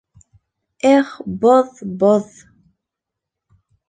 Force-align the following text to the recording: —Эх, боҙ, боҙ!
—Эх, 0.95 1.09
боҙ, 1.43 1.69
боҙ! 2.05 2.31